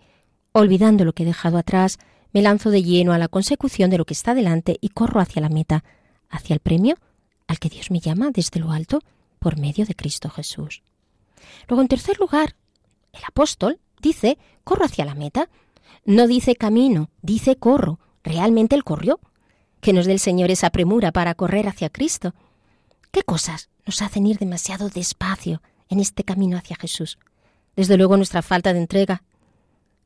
olvidando 0.53 1.05
lo 1.05 1.13
que 1.13 1.21
he 1.21 1.27
dejado 1.27 1.59
atrás, 1.59 1.99
me 2.31 2.41
lanzo 2.41 2.71
de 2.71 2.81
lleno 2.81 3.13
a 3.13 3.19
la 3.19 3.27
consecución 3.27 3.91
de 3.91 3.99
lo 3.99 4.05
que 4.05 4.15
está 4.15 4.33
delante 4.33 4.79
y 4.81 4.89
corro 4.89 5.19
hacia 5.19 5.43
la 5.43 5.49
meta, 5.49 5.83
hacia 6.31 6.55
el 6.55 6.61
premio 6.61 6.97
al 7.47 7.59
que 7.59 7.69
Dios 7.69 7.91
me 7.91 7.99
llama 7.99 8.31
desde 8.31 8.59
lo 8.59 8.71
alto 8.71 9.01
por 9.39 9.59
medio 9.59 9.85
de 9.85 9.95
Cristo 9.95 10.29
Jesús. 10.29 10.83
Luego, 11.67 11.81
en 11.81 11.87
tercer 11.87 12.19
lugar, 12.19 12.55
el 13.11 13.21
apóstol 13.27 13.79
dice, 14.01 14.37
corro 14.63 14.85
hacia 14.85 15.05
la 15.05 15.15
meta. 15.15 15.49
No 16.05 16.27
dice 16.27 16.55
camino, 16.55 17.09
dice 17.21 17.55
corro. 17.55 17.99
Realmente 18.23 18.75
él 18.75 18.83
corrió. 18.83 19.19
Que 19.81 19.93
nos 19.93 20.05
dé 20.05 20.13
el 20.13 20.19
Señor 20.19 20.49
esa 20.49 20.69
premura 20.69 21.11
para 21.11 21.35
correr 21.35 21.67
hacia 21.67 21.89
Cristo. 21.89 22.33
¿Qué 23.11 23.23
cosas 23.23 23.69
nos 23.85 24.01
hacen 24.01 24.25
ir 24.25 24.37
demasiado 24.37 24.89
despacio 24.89 25.61
en 25.89 25.99
este 25.99 26.23
camino 26.23 26.57
hacia 26.57 26.77
Jesús? 26.77 27.19
Desde 27.75 27.97
luego 27.97 28.17
nuestra 28.17 28.41
falta 28.41 28.71
de 28.71 28.79
entrega, 28.79 29.23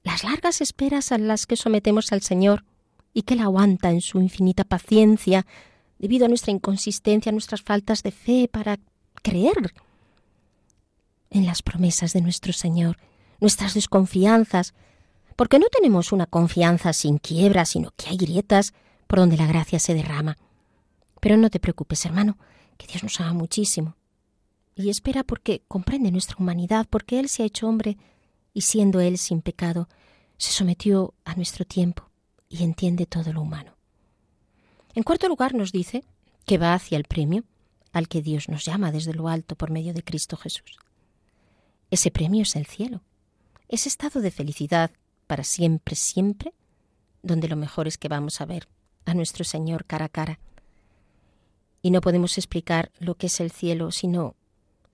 las 0.03 0.23
largas 0.23 0.61
esperas 0.61 1.11
a 1.11 1.17
las 1.17 1.45
que 1.45 1.55
sometemos 1.55 2.11
al 2.11 2.21
Señor 2.21 2.63
y 3.13 3.23
que 3.23 3.35
Él 3.35 3.41
aguanta 3.41 3.91
en 3.91 4.01
su 4.01 4.21
infinita 4.21 4.63
paciencia 4.63 5.45
debido 5.99 6.25
a 6.25 6.29
nuestra 6.29 6.51
inconsistencia, 6.51 7.29
a 7.29 7.33
nuestras 7.33 7.61
faltas 7.61 8.03
de 8.03 8.11
fe 8.11 8.49
para 8.51 8.79
creer 9.21 9.73
en 11.29 11.45
las 11.45 11.61
promesas 11.61 12.13
de 12.13 12.21
nuestro 12.21 12.53
Señor, 12.53 12.97
nuestras 13.39 13.73
desconfianzas, 13.73 14.73
porque 15.35 15.59
no 15.59 15.67
tenemos 15.67 16.11
una 16.11 16.25
confianza 16.25 16.93
sin 16.93 17.17
quiebra, 17.17 17.65
sino 17.65 17.91
que 17.95 18.09
hay 18.09 18.17
grietas 18.17 18.73
por 19.07 19.19
donde 19.19 19.37
la 19.37 19.45
gracia 19.45 19.79
se 19.79 19.93
derrama. 19.93 20.37
Pero 21.19 21.37
no 21.37 21.49
te 21.49 21.59
preocupes, 21.59 22.05
hermano, 22.05 22.37
que 22.77 22.87
Dios 22.87 23.03
nos 23.03 23.19
ama 23.19 23.33
muchísimo. 23.33 23.95
Y 24.75 24.89
espera 24.89 25.23
porque 25.23 25.63
comprende 25.67 26.11
nuestra 26.11 26.37
humanidad, 26.39 26.87
porque 26.89 27.19
Él 27.19 27.29
se 27.29 27.43
ha 27.43 27.45
hecho 27.45 27.67
hombre 27.67 27.97
y 28.53 28.61
siendo 28.61 28.99
Él 28.99 29.17
sin 29.17 29.41
pecado, 29.41 29.89
se 30.37 30.51
sometió 30.51 31.13
a 31.25 31.35
nuestro 31.35 31.65
tiempo 31.65 32.09
y 32.49 32.63
entiende 32.63 33.05
todo 33.05 33.33
lo 33.33 33.41
humano. 33.41 33.76
En 34.97 35.03
cuarto 35.03 35.27
lugar 35.27 35.53
nos 35.53 35.71
dice 35.71 36.03
que 36.47 36.57
va 36.57 36.73
hacia 36.73 36.97
el 36.97 37.03
premio 37.03 37.43
al 37.93 38.07
que 38.07 38.23
Dios 38.23 38.49
nos 38.49 38.65
llama 38.65 38.91
desde 38.91 39.13
lo 39.13 39.27
alto 39.27 39.55
por 39.55 39.69
medio 39.69 39.93
de 39.93 40.01
Cristo 40.01 40.37
Jesús. 40.37 40.79
Ese 41.91 42.09
premio 42.09 42.41
es 42.41 42.55
el 42.55 42.65
cielo, 42.65 43.03
ese 43.67 43.89
estado 43.89 44.21
de 44.21 44.31
felicidad 44.31 44.89
para 45.27 45.43
siempre, 45.43 45.95
siempre, 45.95 46.51
donde 47.21 47.47
lo 47.47 47.55
mejor 47.55 47.87
es 47.87 47.99
que 47.99 48.07
vamos 48.07 48.41
a 48.41 48.47
ver 48.47 48.67
a 49.05 49.13
nuestro 49.13 49.43
Señor 49.43 49.85
cara 49.85 50.05
a 50.05 50.09
cara. 50.09 50.39
Y 51.83 51.91
no 51.91 52.01
podemos 52.01 52.39
explicar 52.39 52.91
lo 52.97 53.13
que 53.13 53.27
es 53.27 53.39
el 53.39 53.51
cielo, 53.51 53.91
sino 53.91 54.35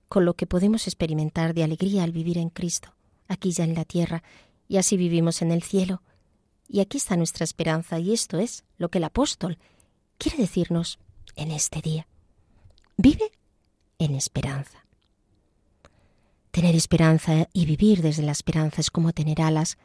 con 0.09 0.25
lo 0.25 0.33
que 0.33 0.47
podemos 0.47 0.85
experimentar 0.85 1.53
de 1.53 1.63
alegría 1.63 2.03
al 2.03 2.11
vivir 2.11 2.37
en 2.37 2.49
Cristo, 2.49 2.93
aquí 3.29 3.53
ya 3.53 3.63
en 3.63 3.73
la 3.73 3.85
tierra, 3.85 4.21
y 4.67 4.75
así 4.75 4.97
vivimos 4.97 5.41
en 5.41 5.53
el 5.53 5.63
cielo. 5.63 6.03
Y 6.67 6.81
aquí 6.81 6.97
está 6.97 7.15
nuestra 7.15 7.45
esperanza, 7.45 7.99
y 7.99 8.11
esto 8.11 8.37
es 8.37 8.65
lo 8.77 8.89
que 8.89 8.97
el 8.97 9.05
apóstol 9.05 9.59
quiere 10.23 10.37
decirnos 10.37 10.99
en 11.35 11.51
este 11.51 11.81
día. 11.81 12.07
Vive 12.95 13.29
en 13.99 14.15
esperanza. 14.15 14.85
Tener 16.51 16.75
esperanza 16.75 17.49
y 17.51 17.65
vivir 17.65 18.01
desde 18.01 18.23
la 18.23 18.31
esperanza 18.31 18.79
es 18.79 18.89
como 18.89 19.11
tener 19.11 19.41
alas. 19.41 19.77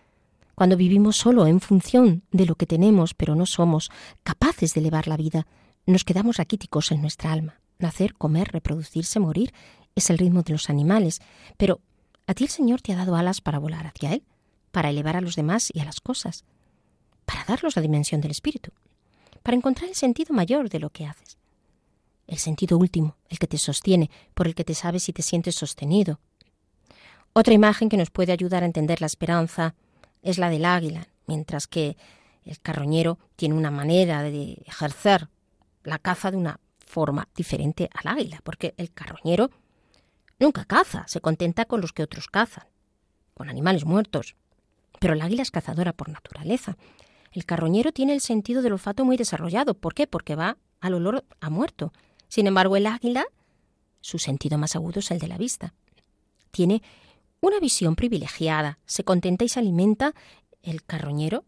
Cuando 0.54 0.76
vivimos 0.76 1.16
solo 1.16 1.48
en 1.48 1.60
función 1.60 2.22
de 2.30 2.46
lo 2.46 2.54
que 2.54 2.66
tenemos, 2.66 3.14
pero 3.14 3.34
no 3.34 3.46
somos 3.46 3.90
capaces 4.22 4.74
de 4.74 4.80
elevar 4.80 5.08
la 5.08 5.16
vida, 5.16 5.48
nos 5.86 6.04
quedamos 6.04 6.36
raquíticos 6.36 6.92
en 6.92 7.00
nuestra 7.00 7.32
alma. 7.32 7.58
Nacer, 7.80 8.14
comer, 8.14 8.52
reproducirse, 8.52 9.18
morir 9.18 9.52
es 9.96 10.08
el 10.08 10.18
ritmo 10.18 10.42
de 10.42 10.52
los 10.52 10.70
animales, 10.70 11.20
pero 11.56 11.80
a 12.28 12.34
ti 12.34 12.44
el 12.44 12.50
Señor 12.50 12.80
te 12.80 12.92
ha 12.92 12.96
dado 12.96 13.16
alas 13.16 13.40
para 13.40 13.58
volar 13.58 13.88
hacia 13.88 14.12
Él, 14.12 14.22
para 14.70 14.90
elevar 14.90 15.16
a 15.16 15.20
los 15.20 15.34
demás 15.34 15.72
y 15.74 15.80
a 15.80 15.84
las 15.84 16.00
cosas, 16.00 16.44
para 17.24 17.44
darlos 17.44 17.74
la 17.74 17.82
dimensión 17.82 18.20
del 18.20 18.30
espíritu, 18.30 18.70
para 19.48 19.56
encontrar 19.56 19.88
el 19.88 19.94
sentido 19.94 20.34
mayor 20.34 20.68
de 20.68 20.78
lo 20.78 20.90
que 20.90 21.06
haces. 21.06 21.38
el 22.26 22.36
sentido 22.36 22.76
último, 22.76 23.16
el 23.30 23.38
que 23.38 23.46
te 23.46 23.56
sostiene, 23.56 24.10
por 24.34 24.46
el 24.46 24.54
que 24.54 24.62
te 24.62 24.74
sabes 24.74 25.08
y 25.08 25.14
te 25.14 25.22
sientes 25.22 25.54
sostenido. 25.54 26.20
Otra 27.32 27.54
imagen 27.54 27.88
que 27.88 27.96
nos 27.96 28.10
puede 28.10 28.32
ayudar 28.32 28.62
a 28.62 28.66
entender 28.66 29.00
la 29.00 29.06
esperanza 29.06 29.74
es 30.20 30.36
la 30.36 30.50
del 30.50 30.66
águila, 30.66 31.08
mientras 31.26 31.66
que 31.66 31.96
el 32.44 32.60
carroñero 32.60 33.18
tiene 33.36 33.54
una 33.54 33.70
manera 33.70 34.22
de 34.22 34.62
ejercer 34.66 35.30
la 35.82 35.98
caza 35.98 36.30
de 36.30 36.36
una 36.36 36.60
forma 36.84 37.26
diferente 37.34 37.88
al 37.94 38.18
águila, 38.18 38.40
porque 38.44 38.74
el 38.76 38.92
carroñero 38.92 39.48
nunca 40.38 40.66
caza, 40.66 41.08
se 41.08 41.22
contenta 41.22 41.64
con 41.64 41.80
los 41.80 41.94
que 41.94 42.02
otros 42.02 42.26
cazan, 42.26 42.66
con 43.32 43.48
animales 43.48 43.86
muertos. 43.86 44.36
Pero 45.00 45.14
el 45.14 45.22
águila 45.22 45.40
es 45.40 45.50
cazadora 45.50 45.94
por 45.94 46.10
naturaleza. 46.10 46.76
El 47.32 47.44
carroñero 47.44 47.92
tiene 47.92 48.14
el 48.14 48.20
sentido 48.20 48.62
del 48.62 48.72
olfato 48.72 49.04
muy 49.04 49.16
desarrollado. 49.16 49.74
¿Por 49.74 49.94
qué? 49.94 50.06
Porque 50.06 50.34
va 50.34 50.56
al 50.80 50.94
olor 50.94 51.24
a 51.40 51.50
muerto. 51.50 51.92
Sin 52.28 52.46
embargo, 52.46 52.76
el 52.76 52.86
águila, 52.86 53.26
su 54.00 54.18
sentido 54.18 54.58
más 54.58 54.76
agudo 54.76 55.00
es 55.00 55.10
el 55.10 55.18
de 55.18 55.28
la 55.28 55.38
vista. 55.38 55.74
Tiene 56.50 56.82
una 57.40 57.60
visión 57.60 57.94
privilegiada, 57.94 58.78
se 58.84 59.04
contenta 59.04 59.44
y 59.44 59.48
se 59.48 59.60
alimenta 59.60 60.14
el 60.62 60.82
carroñero 60.82 61.44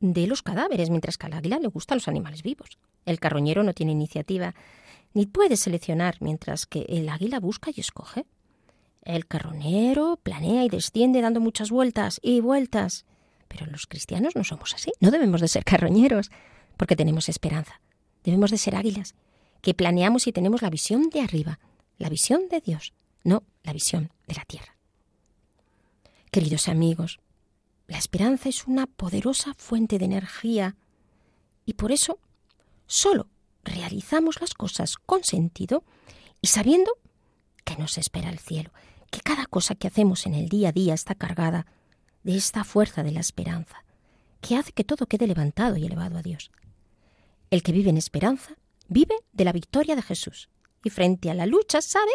de 0.00 0.26
los 0.26 0.42
cadáveres, 0.42 0.90
mientras 0.90 1.18
que 1.18 1.26
al 1.26 1.32
águila 1.32 1.58
le 1.58 1.68
gustan 1.68 1.96
los 1.96 2.08
animales 2.08 2.42
vivos. 2.42 2.78
El 3.04 3.18
carroñero 3.18 3.62
no 3.62 3.74
tiene 3.74 3.92
iniciativa, 3.92 4.54
ni 5.14 5.26
puede 5.26 5.56
seleccionar, 5.56 6.18
mientras 6.20 6.66
que 6.66 6.82
el 6.88 7.08
águila 7.08 7.40
busca 7.40 7.70
y 7.74 7.80
escoge. 7.80 8.26
El 9.02 9.26
carroñero 9.26 10.18
planea 10.22 10.64
y 10.64 10.68
desciende 10.68 11.20
dando 11.20 11.40
muchas 11.40 11.70
vueltas 11.70 12.20
y 12.22 12.40
vueltas. 12.40 13.06
Pero 13.48 13.66
los 13.66 13.86
cristianos 13.86 14.36
no 14.36 14.44
somos 14.44 14.74
así. 14.74 14.92
No 15.00 15.10
debemos 15.10 15.40
de 15.40 15.48
ser 15.48 15.64
carroñeros, 15.64 16.30
porque 16.76 16.96
tenemos 16.96 17.28
esperanza. 17.28 17.80
Debemos 18.24 18.50
de 18.50 18.58
ser 18.58 18.76
águilas, 18.76 19.14
que 19.62 19.74
planeamos 19.74 20.26
y 20.26 20.32
tenemos 20.32 20.62
la 20.62 20.70
visión 20.70 21.10
de 21.10 21.20
arriba, 21.20 21.58
la 21.98 22.08
visión 22.08 22.48
de 22.48 22.60
Dios, 22.60 22.92
no 23.24 23.42
la 23.62 23.72
visión 23.72 24.12
de 24.26 24.34
la 24.34 24.44
tierra. 24.44 24.76
Queridos 26.30 26.68
amigos, 26.68 27.20
la 27.86 27.98
esperanza 27.98 28.48
es 28.48 28.66
una 28.66 28.86
poderosa 28.86 29.54
fuente 29.54 29.98
de 29.98 30.04
energía 30.04 30.76
y 31.64 31.74
por 31.74 31.90
eso 31.90 32.18
solo 32.86 33.28
realizamos 33.64 34.40
las 34.40 34.54
cosas 34.54 34.96
con 34.96 35.24
sentido 35.24 35.84
y 36.40 36.48
sabiendo 36.48 36.92
que 37.64 37.76
nos 37.76 37.98
espera 37.98 38.30
el 38.30 38.38
cielo, 38.38 38.70
que 39.10 39.20
cada 39.20 39.46
cosa 39.46 39.74
que 39.74 39.88
hacemos 39.88 40.26
en 40.26 40.34
el 40.34 40.48
día 40.48 40.68
a 40.68 40.72
día 40.72 40.94
está 40.94 41.14
cargada 41.14 41.66
de 42.28 42.36
esta 42.36 42.62
fuerza 42.62 43.02
de 43.02 43.10
la 43.10 43.20
esperanza, 43.20 43.82
que 44.42 44.56
hace 44.56 44.72
que 44.72 44.84
todo 44.84 45.06
quede 45.06 45.26
levantado 45.26 45.78
y 45.78 45.86
elevado 45.86 46.18
a 46.18 46.22
Dios. 46.22 46.50
El 47.48 47.62
que 47.62 47.72
vive 47.72 47.88
en 47.88 47.96
esperanza 47.96 48.54
vive 48.86 49.14
de 49.32 49.46
la 49.46 49.52
victoria 49.52 49.96
de 49.96 50.02
Jesús 50.02 50.50
y 50.84 50.90
frente 50.90 51.30
a 51.30 51.34
la 51.34 51.46
lucha 51.46 51.80
sabe 51.80 52.10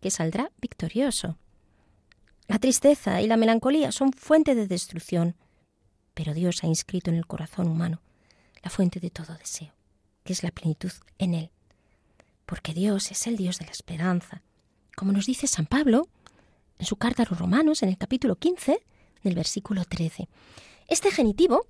que 0.00 0.10
saldrá 0.10 0.50
victorioso. 0.60 1.38
La 2.48 2.58
tristeza 2.58 3.22
y 3.22 3.28
la 3.28 3.36
melancolía 3.36 3.92
son 3.92 4.12
fuente 4.12 4.56
de 4.56 4.66
destrucción, 4.66 5.36
pero 6.12 6.34
Dios 6.34 6.64
ha 6.64 6.66
inscrito 6.66 7.10
en 7.10 7.16
el 7.16 7.28
corazón 7.28 7.68
humano 7.68 8.02
la 8.64 8.70
fuente 8.70 8.98
de 8.98 9.10
todo 9.10 9.36
deseo, 9.36 9.72
que 10.24 10.32
es 10.32 10.42
la 10.42 10.50
plenitud 10.50 10.90
en 11.18 11.34
él. 11.34 11.50
Porque 12.46 12.74
Dios 12.74 13.12
es 13.12 13.28
el 13.28 13.36
Dios 13.36 13.60
de 13.60 13.66
la 13.66 13.70
esperanza, 13.70 14.42
como 14.96 15.12
nos 15.12 15.26
dice 15.26 15.46
San 15.46 15.66
Pablo 15.66 16.08
en 16.80 16.86
su 16.86 16.96
carta 16.96 17.22
a 17.22 17.26
los 17.30 17.38
romanos 17.38 17.84
en 17.84 17.90
el 17.90 17.96
capítulo 17.96 18.34
15 18.34 18.82
del 19.22 19.34
versículo 19.34 19.84
13. 19.84 20.28
Este 20.88 21.10
genitivo, 21.10 21.66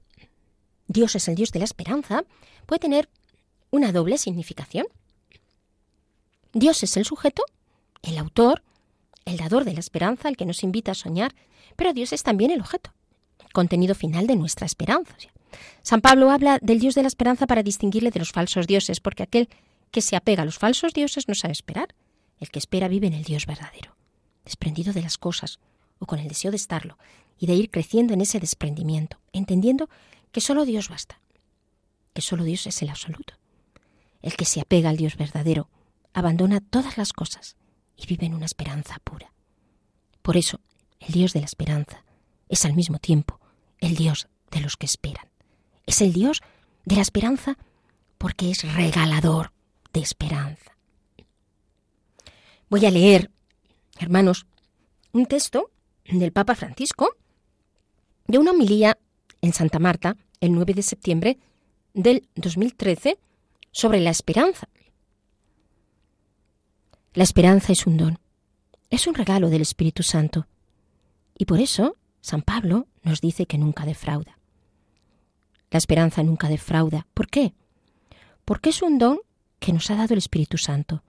Dios 0.89 1.15
es 1.15 1.29
el 1.29 1.35
Dios 1.35 1.51
de 1.53 1.59
la 1.61 1.65
esperanza, 1.65 2.25
puede 2.67 2.81
tener 2.81 3.09
una 3.71 3.93
doble 3.93 4.19
significación. 4.19 4.87
Dios 6.53 6.83
es 6.83 6.97
el 6.97 7.05
sujeto, 7.05 7.43
el 8.03 8.19
autor, 8.19 8.63
el 9.25 9.37
dador 9.37 9.65
de 9.65 9.75
la 9.75 9.81
esperanza, 9.81 10.29
el 10.29 10.37
que 10.37 10.47
nos 10.47 10.63
invita 10.63 10.93
a 10.93 10.95
soñar, 10.95 11.35
pero 11.77 11.93
Dios 11.93 12.13
es 12.13 12.23
también 12.23 12.51
el 12.51 12.61
objeto, 12.61 12.93
contenido 13.53 13.95
final 13.95 14.27
de 14.27 14.37
nuestra 14.37 14.67
esperanza. 14.67 15.17
San 15.83 16.01
Pablo 16.01 16.31
habla 16.31 16.59
del 16.61 16.81
Dios 16.81 16.95
de 16.95 17.03
la 17.03 17.09
esperanza 17.09 17.47
para 17.47 17.63
distinguirle 17.63 18.11
de 18.11 18.19
los 18.19 18.33
falsos 18.33 18.67
dioses, 18.67 19.01
porque 19.01 19.23
aquel 19.23 19.49
que 19.91 20.01
se 20.01 20.17
apega 20.17 20.43
a 20.43 20.47
los 20.47 20.59
falsos 20.59 20.93
dioses 20.93 21.29
no 21.29 21.35
sabe 21.35 21.53
esperar. 21.53 21.95
El 22.41 22.51
que 22.51 22.59
espera 22.59 22.89
vive 22.89 23.07
en 23.07 23.13
el 23.15 23.25
Dios 23.25 23.47
verdadero, 23.47 23.95
desprendido 24.45 24.93
de 24.93 25.03
las 25.03 25.17
cosas, 25.17 25.61
o 26.03 26.07
con 26.07 26.19
el 26.19 26.27
deseo 26.27 26.51
de 26.51 26.57
estarlo, 26.57 26.99
y 27.39 27.47
de 27.47 27.55
ir 27.55 27.71
creciendo 27.71 28.13
en 28.13 28.21
ese 28.21 28.41
desprendimiento, 28.41 29.19
entendiendo 29.33 29.89
que 30.33 30.41
solo 30.41 30.65
Dios 30.65 30.89
basta, 30.89 31.21
que 32.13 32.23
solo 32.23 32.43
Dios 32.43 32.67
es 32.67 32.83
el 32.83 32.91
absoluto. 32.91 33.35
El 34.21 34.35
que 34.35 34.45
se 34.45 34.61
apega 34.61 34.91
al 34.91 34.97
Dios 34.97 35.17
verdadero 35.17 35.69
abandona 36.13 36.61
todas 36.61 36.99
las 36.99 37.13
cosas 37.13 37.57
y 37.97 38.07
vive 38.07 38.27
en 38.27 38.35
una 38.35 38.47
esperanza 38.47 38.99
pura. 39.05 39.33
Por 40.23 40.37
eso, 40.37 40.61
el 40.99 41.13
Dios 41.13 41.33
de 41.35 41.41
la 41.41 41.47
esperanza 41.47 42.05
es 42.49 42.65
al 42.65 42.75
mismo 42.75 42.99
tiempo 42.99 43.39
el 43.79 43.95
Dios 43.95 44.29
de 44.51 44.61
los 44.61 44.77
que 44.77 44.87
esperan. 44.87 45.29
Es 45.87 46.01
el 46.01 46.13
Dios 46.13 46.41
de 46.85 46.97
la 46.97 47.03
esperanza 47.03 47.59
porque 48.19 48.51
es 48.51 48.63
regalador 48.75 49.53
de 49.93 50.01
esperanza. 50.01 50.77
Voy 52.69 52.87
a 52.87 52.91
leer, 52.91 53.31
hermanos, 53.99 54.47
un 55.13 55.27
texto 55.27 55.72
del 56.05 56.33
Papa 56.33 56.55
Francisco 56.55 57.17
de 58.27 58.39
una 58.39 58.53
homilía 58.53 58.99
en 59.41 59.53
Santa 59.53 59.79
Marta 59.79 60.17
el 60.41 60.53
9 60.53 60.75
de 60.75 60.83
septiembre 60.83 61.39
del 61.95 62.29
2013 62.37 63.19
sobre 63.71 64.01
la 64.01 64.11
esperanza. 64.11 64.69
La 67.15 67.25
esperanza 67.25 67.73
es 67.73 67.87
un 67.87 67.97
don, 67.97 68.19
es 68.91 69.07
un 69.07 69.15
regalo 69.15 69.51
del 69.51 69.63
Espíritu 69.63 70.03
Santo. 70.03 70.47
Y 71.37 71.45
por 71.45 71.61
eso 71.61 71.97
San 72.21 72.43
Pablo 72.43 72.87
nos 73.03 73.21
dice 73.21 73.47
que 73.47 73.59
nunca 73.59 73.85
defrauda. 73.85 74.39
La 75.71 75.79
esperanza 75.79 76.23
nunca 76.23 76.49
defrauda. 76.49 77.07
¿Por 77.15 77.29
qué? 77.29 77.55
Porque 78.45 78.71
es 78.71 78.83
un 78.83 78.99
don 78.99 79.21
que 79.59 79.73
nos 79.73 79.91
ha 79.91 79.97
dado 79.97 80.15
el 80.15 80.19
Espíritu 80.19 80.59
Santo. 80.59 81.03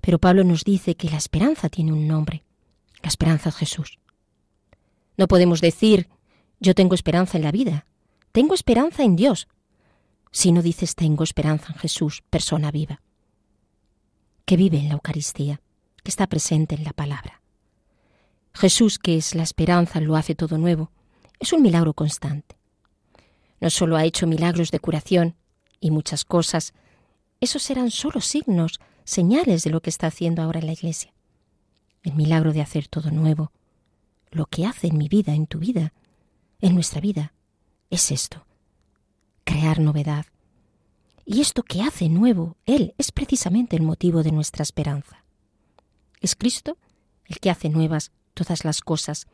Pero 0.00 0.18
Pablo 0.18 0.44
nos 0.44 0.64
dice 0.64 0.96
que 0.96 1.10
la 1.10 1.16
esperanza 1.16 1.68
tiene 1.68 1.92
un 1.92 2.08
nombre. 2.08 2.44
La 3.02 3.08
esperanza 3.08 3.50
es 3.50 3.56
Jesús. 3.56 3.98
No 5.16 5.28
podemos 5.28 5.60
decir 5.60 6.08
yo 6.60 6.74
tengo 6.74 6.94
esperanza 6.94 7.38
en 7.38 7.44
la 7.44 7.52
vida, 7.52 7.86
tengo 8.30 8.54
esperanza 8.54 9.02
en 9.02 9.16
Dios, 9.16 9.48
si 10.30 10.52
no 10.52 10.62
dices 10.62 10.94
tengo 10.94 11.24
esperanza 11.24 11.72
en 11.72 11.78
Jesús, 11.78 12.22
persona 12.30 12.70
viva 12.70 13.02
que 14.44 14.56
vive 14.56 14.78
en 14.78 14.88
la 14.88 14.94
Eucaristía, 14.94 15.60
que 16.02 16.10
está 16.10 16.26
presente 16.26 16.74
en 16.74 16.84
la 16.84 16.92
palabra. 16.92 17.42
Jesús, 18.52 18.98
que 18.98 19.16
es 19.16 19.34
la 19.34 19.42
esperanza, 19.42 20.00
lo 20.00 20.16
hace 20.16 20.34
todo 20.34 20.58
nuevo. 20.58 20.90
Es 21.38 21.52
un 21.52 21.62
milagro 21.62 21.94
constante. 21.94 22.56
No 23.60 23.70
solo 23.70 23.96
ha 23.96 24.04
hecho 24.04 24.26
milagros 24.26 24.70
de 24.70 24.80
curación 24.80 25.36
y 25.80 25.90
muchas 25.90 26.24
cosas, 26.24 26.74
esos 27.40 27.70
eran 27.70 27.90
solo 27.90 28.20
signos, 28.20 28.80
señales 29.04 29.64
de 29.64 29.70
lo 29.70 29.80
que 29.80 29.90
está 29.90 30.08
haciendo 30.08 30.42
ahora 30.42 30.60
en 30.60 30.66
la 30.66 30.72
Iglesia. 30.72 31.12
El 32.02 32.14
milagro 32.14 32.52
de 32.52 32.60
hacer 32.60 32.88
todo 32.88 33.10
nuevo, 33.10 33.52
lo 34.32 34.46
que 34.46 34.66
hace 34.66 34.88
en 34.88 34.98
mi 34.98 35.08
vida, 35.08 35.34
en 35.34 35.46
tu 35.46 35.58
vida, 35.58 35.92
en 36.60 36.74
nuestra 36.74 37.00
vida, 37.00 37.32
es 37.90 38.10
esto, 38.10 38.44
crear 39.44 39.78
novedad, 39.78 40.26
y 41.24 41.40
esto 41.40 41.62
que 41.62 41.82
hace 41.82 42.08
nuevo 42.08 42.56
Él 42.66 42.94
es 42.98 43.12
precisamente 43.12 43.76
el 43.76 43.82
motivo 43.82 44.22
de 44.22 44.32
nuestra 44.32 44.62
esperanza. 44.62 45.24
Es 46.20 46.34
Cristo 46.34 46.76
el 47.26 47.38
que 47.38 47.50
hace 47.50 47.68
nuevas 47.68 48.10
todas 48.34 48.64
las 48.64 48.80
cosas, 48.80 49.26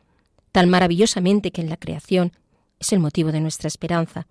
tan 0.51 0.69
maravillosamente 0.69 1.51
que 1.51 1.61
en 1.61 1.69
la 1.69 1.77
creación 1.77 2.31
es 2.79 2.93
el 2.93 2.99
motivo 2.99 3.31
de 3.31 3.41
nuestra 3.41 3.67
esperanza. 3.67 4.27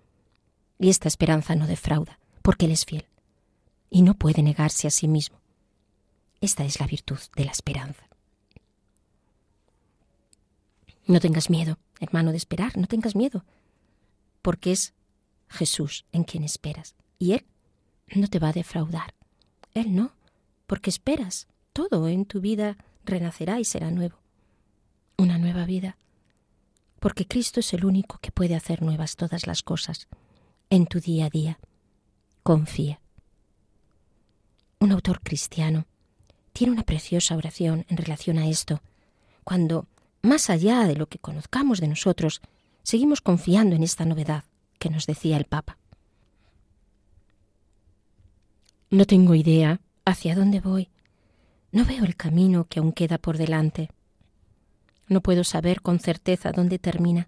Y 0.77 0.89
esta 0.89 1.07
esperanza 1.07 1.55
no 1.55 1.67
defrauda, 1.67 2.19
porque 2.41 2.65
Él 2.65 2.71
es 2.71 2.85
fiel, 2.85 3.05
y 3.89 4.01
no 4.01 4.13
puede 4.13 4.41
negarse 4.41 4.87
a 4.87 4.91
sí 4.91 5.07
mismo. 5.07 5.39
Esta 6.41 6.63
es 6.63 6.79
la 6.79 6.87
virtud 6.87 7.19
de 7.35 7.45
la 7.45 7.51
esperanza. 7.51 8.08
No 11.09 11.19
tengas 11.19 11.49
miedo, 11.49 11.79
hermano, 11.99 12.29
de 12.29 12.37
esperar, 12.37 12.77
no 12.77 12.85
tengas 12.85 13.15
miedo, 13.15 13.43
porque 14.43 14.71
es 14.71 14.93
Jesús 15.47 16.05
en 16.11 16.23
quien 16.23 16.43
esperas. 16.43 16.93
Y 17.17 17.31
Él 17.31 17.47
no 18.13 18.27
te 18.27 18.37
va 18.37 18.49
a 18.49 18.53
defraudar. 18.53 19.15
Él 19.73 19.95
no, 19.95 20.11
porque 20.67 20.91
esperas. 20.91 21.47
Todo 21.73 22.07
en 22.09 22.25
tu 22.25 22.41
vida 22.41 22.77
renacerá 23.05 23.59
y 23.59 23.65
será 23.65 23.89
nuevo. 23.89 24.19
Una 25.17 25.39
nueva 25.39 25.65
vida. 25.65 25.97
Porque 26.99 27.25
Cristo 27.25 27.59
es 27.59 27.73
el 27.73 27.85
único 27.85 28.19
que 28.19 28.31
puede 28.31 28.53
hacer 28.53 28.83
nuevas 28.83 29.15
todas 29.15 29.47
las 29.47 29.63
cosas 29.63 30.07
en 30.69 30.85
tu 30.85 30.99
día 30.99 31.25
a 31.25 31.29
día. 31.31 31.59
Confía. 32.43 33.01
Un 34.79 34.91
autor 34.91 35.21
cristiano 35.21 35.87
tiene 36.53 36.73
una 36.73 36.83
preciosa 36.83 37.35
oración 37.35 37.87
en 37.89 37.97
relación 37.97 38.37
a 38.37 38.47
esto, 38.47 38.83
cuando, 39.43 39.87
más 40.21 40.49
allá 40.49 40.85
de 40.85 40.95
lo 40.95 41.07
que 41.07 41.19
conozcamos 41.19 41.79
de 41.79 41.87
nosotros, 41.87 42.41
seguimos 42.83 43.21
confiando 43.21 43.75
en 43.75 43.83
esta 43.83 44.05
novedad 44.05 44.43
que 44.77 44.89
nos 44.89 45.05
decía 45.05 45.37
el 45.37 45.45
Papa. 45.45 45.77
No 48.89 49.05
tengo 49.05 49.35
idea 49.35 49.79
¿Hacia 50.09 50.33
dónde 50.33 50.59
voy? 50.59 50.89
No 51.71 51.85
veo 51.85 52.03
el 52.03 52.15
camino 52.15 52.65
que 52.67 52.79
aún 52.79 52.93
queda 52.93 53.19
por 53.19 53.37
delante. 53.37 53.91
No 55.07 55.21
puedo 55.21 55.43
saber 55.43 55.83
con 55.83 55.99
certeza 55.99 56.51
dónde 56.51 56.79
termina. 56.79 57.27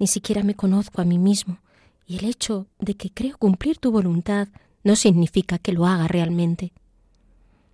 Ni 0.00 0.08
siquiera 0.08 0.42
me 0.42 0.56
conozco 0.56 1.00
a 1.00 1.04
mí 1.04 1.16
mismo, 1.16 1.60
y 2.08 2.16
el 2.18 2.24
hecho 2.24 2.66
de 2.80 2.96
que 2.96 3.10
creo 3.10 3.38
cumplir 3.38 3.78
tu 3.78 3.92
voluntad 3.92 4.48
no 4.82 4.96
significa 4.96 5.58
que 5.58 5.72
lo 5.72 5.86
haga 5.86 6.08
realmente. 6.08 6.72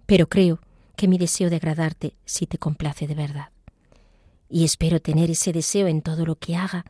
Pero 0.04 0.28
creo 0.28 0.60
que 0.94 1.08
mi 1.08 1.16
deseo 1.16 1.48
de 1.48 1.56
agradarte 1.56 2.12
sí 2.26 2.46
te 2.46 2.58
complace 2.58 3.06
de 3.06 3.14
verdad. 3.14 3.51
Y 4.54 4.64
espero 4.64 5.00
tener 5.00 5.30
ese 5.30 5.50
deseo 5.50 5.86
en 5.86 6.02
todo 6.02 6.26
lo 6.26 6.36
que 6.36 6.56
haga. 6.56 6.84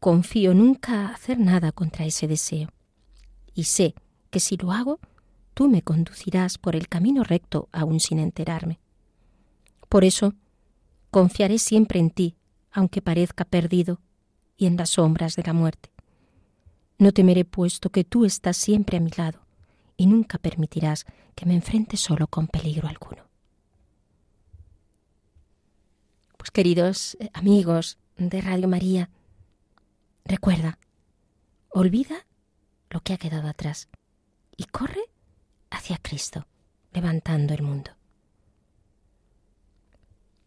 Confío 0.00 0.54
nunca 0.54 1.08
hacer 1.08 1.38
nada 1.38 1.72
contra 1.72 2.06
ese 2.06 2.26
deseo. 2.26 2.70
Y 3.52 3.64
sé 3.64 3.94
que 4.30 4.40
si 4.40 4.56
lo 4.56 4.72
hago, 4.72 4.98
tú 5.52 5.68
me 5.68 5.82
conducirás 5.82 6.56
por 6.56 6.74
el 6.74 6.88
camino 6.88 7.22
recto 7.22 7.68
aún 7.70 8.00
sin 8.00 8.18
enterarme. 8.18 8.80
Por 9.90 10.04
eso, 10.04 10.32
confiaré 11.10 11.58
siempre 11.58 12.00
en 12.00 12.08
ti, 12.08 12.34
aunque 12.72 13.02
parezca 13.02 13.44
perdido, 13.44 14.00
y 14.56 14.64
en 14.64 14.78
las 14.78 14.90
sombras 14.90 15.36
de 15.36 15.42
la 15.42 15.52
muerte. 15.52 15.92
No 16.96 17.12
temeré 17.12 17.44
puesto 17.44 17.90
que 17.90 18.04
tú 18.04 18.24
estás 18.24 18.56
siempre 18.56 18.96
a 18.96 19.00
mi 19.00 19.10
lado, 19.10 19.40
y 19.98 20.06
nunca 20.06 20.38
permitirás 20.38 21.04
que 21.34 21.44
me 21.44 21.54
enfrente 21.54 21.98
solo 21.98 22.26
con 22.26 22.46
peligro 22.46 22.88
alguno. 22.88 23.27
Queridos 26.52 27.16
eh, 27.20 27.30
amigos 27.34 27.98
de 28.16 28.40
Radio 28.40 28.68
María, 28.68 29.10
recuerda, 30.24 30.78
olvida 31.68 32.26
lo 32.90 33.00
que 33.00 33.12
ha 33.12 33.18
quedado 33.18 33.48
atrás 33.48 33.88
y 34.56 34.64
corre 34.64 35.02
hacia 35.70 35.98
Cristo, 35.98 36.46
levantando 36.92 37.54
el 37.54 37.62
mundo. 37.62 37.90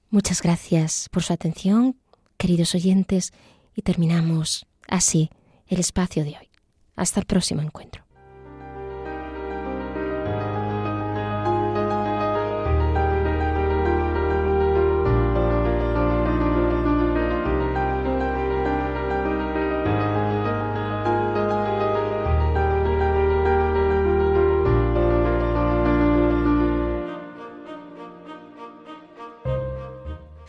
Muchas 0.10 0.42
gracias 0.42 1.08
por 1.10 1.24
su 1.24 1.34
atención, 1.34 1.96
queridos 2.38 2.76
oyentes, 2.76 3.32
y 3.76 3.84
terminamos 3.84 4.66
así 4.88 5.30
el 5.68 5.80
espacio 5.80 6.24
de 6.24 6.32
hoy. 6.32 6.50
Hasta 6.96 7.20
el 7.20 7.26
próximo 7.26 7.62
encuentro. 7.62 8.01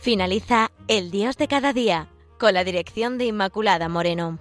Finaliza 0.03 0.73
El 0.88 1.12
Dios 1.12 1.37
de 1.37 1.47
cada 1.47 1.73
día 1.73 2.09
con 2.37 2.55
la 2.55 2.65
dirección 2.65 3.19
de 3.19 3.27
Inmaculada 3.27 3.88
Moreno. 3.88 4.41